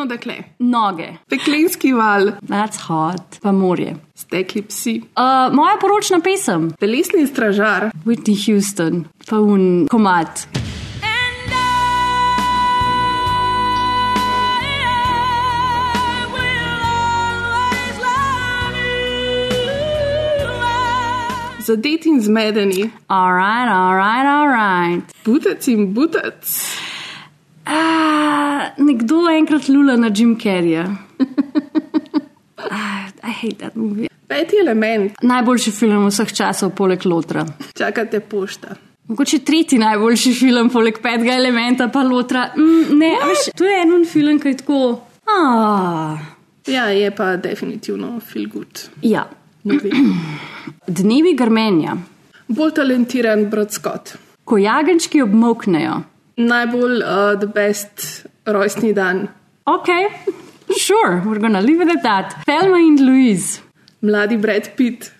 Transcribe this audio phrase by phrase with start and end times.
[0.00, 0.34] Čidno dekle.
[0.58, 3.96] Noge, Peklenski val, that's hot, pa morje.
[4.14, 10.46] stekli psi, Uh, moja poročna pesem, telesni stražar, Whitney Houston, pa un komat.
[21.66, 25.02] zadet in zmedeni, Alright, alright, alright.
[25.24, 26.44] butec in butec,
[27.66, 30.86] Uh, nekdo enkrat lula na Jim Carreya.
[32.70, 34.08] Ah, I hate that movie.
[34.28, 37.46] peti element, Najboljši film vseh časov, poleg Lotra.
[37.74, 38.76] čakate pošta.
[39.08, 42.50] Mogoče tretji najboljši film, poleg petega elementa, pa Lotra.
[42.56, 45.00] Mm, ne, veš, to je en film, ki je tako.
[45.26, 46.18] Ah,
[46.66, 48.88] Ja, je pa definitivno feel good.
[49.02, 49.26] ja.
[50.86, 51.96] Dnevi grmenja,
[52.48, 54.14] Bolj talentiran brat Scott,
[54.44, 56.00] ko jagenčki obmoknejo.
[56.46, 59.28] Najbolj uh, the best rojstni dan,
[59.64, 59.88] Ok,
[60.78, 62.34] sure, we're gonna leave it at that.
[62.46, 63.60] Thelma in Louise.
[64.02, 65.12] mladi Brad Pitt,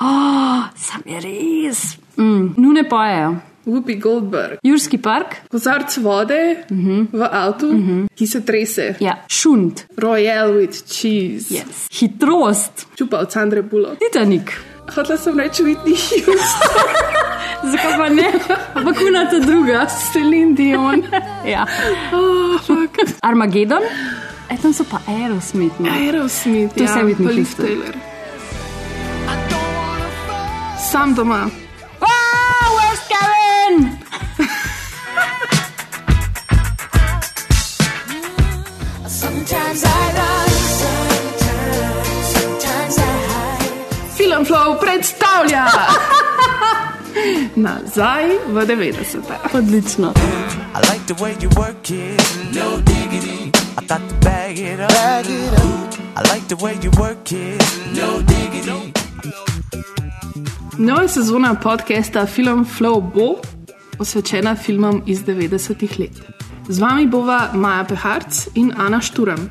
[0.00, 1.96] Oh, sam je res.
[2.16, 3.36] Mm, nune pojejo.
[3.64, 7.06] Whoopi Goldberg, Jurski park, kozarc vode uh -huh.
[7.12, 8.06] v avtu, uh -huh.
[8.14, 11.86] ki se trese, ja, šunt, Royale with cheese, yes.
[12.00, 13.98] hitrost, čupa od Sandre Bullock.
[13.98, 14.52] Titanik.
[14.94, 16.34] Hotela sem reči Whitney Houston,
[17.70, 18.28] Zakaj pa ne?
[18.74, 19.86] Ampak kuna ta druga.
[20.12, 21.02] Celine Dion,
[21.46, 21.62] Ja.
[22.12, 22.96] oh, fuck.
[23.22, 23.82] Armageddon,
[24.50, 25.78] e tam so pa Aerosmith.
[25.80, 25.88] ne?
[25.90, 27.50] Aerosmith, To ja, vse Whitney pa Liv.
[27.56, 27.94] Taylor.
[30.90, 31.48] Sam doma.
[32.02, 33.74] Wow, where's Kevin?
[39.06, 40.50] Sometimes I run,
[40.82, 44.14] sometimes, sometimes I hide.
[44.18, 44.76] Film Flow
[47.62, 49.34] nazaj v 90-te.
[49.58, 50.12] Odlično.
[50.74, 52.18] I like the way you work it,
[52.54, 53.50] no diggity.
[53.78, 54.90] I thought to bag it up.
[54.90, 55.94] Bag it up.
[56.16, 57.62] I like the way you work it,
[57.94, 58.92] no diggity.
[60.78, 63.40] Nova sezona podcasta Film Flow bo
[63.98, 66.22] posvečena filmom iz 90-ih let.
[66.68, 69.50] Z vami bova Maja Peharc in Ana Šturam.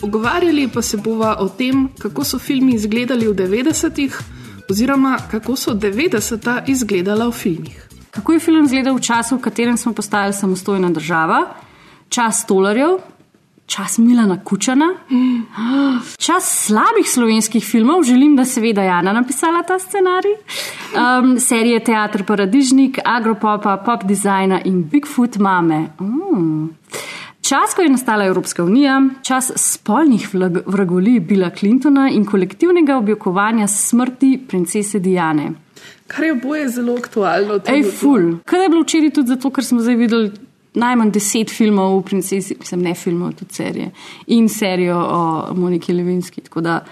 [0.00, 4.20] Pogovarjali pa se bova o tem, kako so filmi izgledali v 90-ih,
[4.70, 7.88] oziroma kako so 90-ta izgledala v filmih.
[8.10, 11.44] Kako je film izgledal v času, v katerem smo postali samostojna država,
[12.08, 12.98] čas tolarjev,
[13.66, 14.88] čas Milana Kučana,
[16.18, 22.98] čas slabih slovenskih filmov, želim, da seveda Jana napisala ta scenarij, um, serije Teatr Paradižnik,
[23.04, 25.86] Agropopa, Pop Designa in Bigfoot Mame.
[26.00, 26.68] Mm.
[27.50, 30.28] Čas, ko je nastala Evropska unija, čas spolnih
[30.66, 35.48] vragolij Billa Clintona in kolektivnega objokovanja smrti princese Diane.
[36.06, 37.58] Kar je oboje zelo aktualno.
[37.66, 38.36] Ej, ful.
[38.44, 40.30] Kaj je bilo včeraj tudi zato, ker smo zdaj videli
[40.78, 43.90] najmanj deset filmov o princesi, mislim, ne filmov, tudi serije
[44.26, 46.46] in serijo o Moniki Levinski.
[46.46, 46.84] Tako da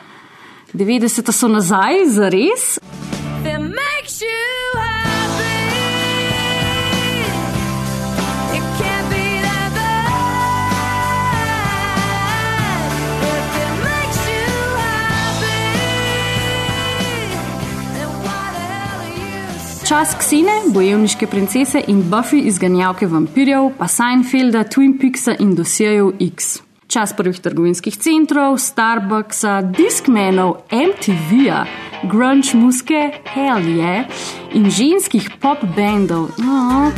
[0.75, 2.79] 90 so nazaj, za res.
[3.45, 4.23] That makes
[19.89, 26.59] Čas Ksine, bojevniške princese in Buffy izganjavke vampirjev, pa Seinfelda, Twin Peaksa in dosjejev X.
[26.87, 31.65] Čas prvih trgovinskih centrov, Starbucksa, Discmanov, MTV-ja,
[32.05, 33.01] grunge muske,
[33.33, 34.05] Hell yeah,
[34.53, 36.37] in ženskih pop bendov.
[36.37, 36.93] Oh.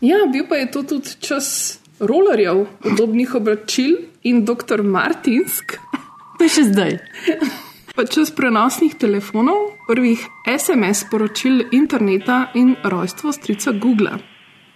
[0.00, 4.82] Ja, bil pa je to tudi čas rolerjev, podobnih oblačil in dr.
[4.82, 5.76] Martinsk.
[6.38, 6.98] To je še zdaj.
[7.96, 14.18] Pa čas prenosnih telefonov, prvih SMS sporočil interneta in rojstvo strica Google.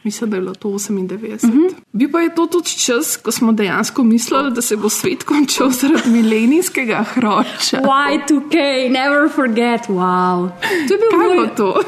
[0.05, 1.46] Mislim, da je bilo to 98.
[1.46, 1.70] Mm -hmm.
[1.93, 5.70] Bi pa je to tudi čas, ko smo dejansko mislili, da se bo svet končal
[5.70, 7.81] zaradi milenijskega hroča.
[7.81, 8.56] Y2K,
[8.91, 10.49] never forget, wow.
[10.88, 11.82] To je bil Kaj moj, to?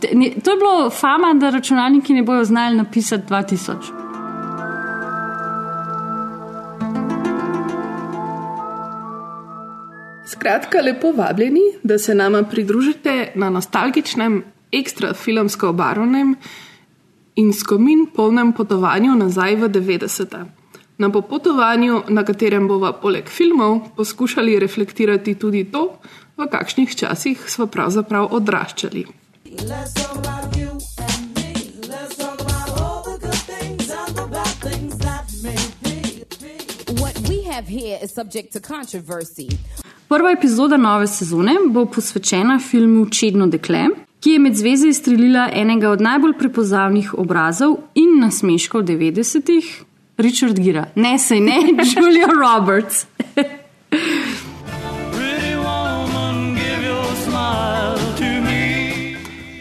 [0.00, 4.05] te- ne, to je bilo fama, da računalniki ne bojo znali napisati 2000.
[10.36, 16.34] Skratka, lepo vabljeni, da se nama pridružite na nostalgičnem, ekstra filmsko obarvanem
[17.36, 20.44] in skomin polnem potovanju nazaj v 90-ta.
[20.98, 25.98] Na popotovanju, na katerem bova poleg filmov poskušali reflektirati tudi to,
[26.36, 29.06] v kakšnih časih smo pravzaprav odraščali.
[29.64, 31.54] Let's talk about you and me.
[31.88, 32.16] Let's
[37.28, 39.48] we have here is subject to controversy.
[40.08, 43.88] Prva epizoda nove sezone bo posvečena filmu Čedno dekle,
[44.20, 49.82] ki je med zveze izstrelila enega od najbolj prepoznavnih obrazov in nasmeškov 90-ih,
[50.16, 50.84] Richard Gira.
[50.94, 51.58] Ne, sej ne,
[51.90, 53.06] Julia Roberts.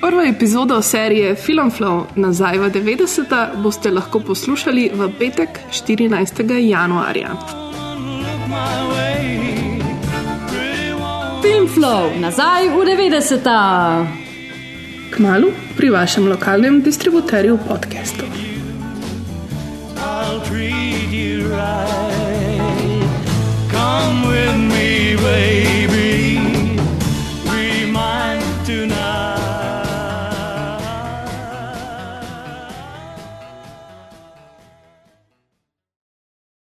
[0.01, 6.45] Prvo epizodo serije Film Flow nazaj v 90-ta boste lahko poslušali v petek 14.
[6.69, 7.33] januarja.
[11.45, 11.67] Woman.
[11.67, 13.61] Film Flow, nazaj v 90-ta.
[15.13, 18.27] Kmalu pri vašem lokalnem distributerju podcastov.
[19.95, 23.05] I'll treat you right.
[23.71, 25.04] Come with me.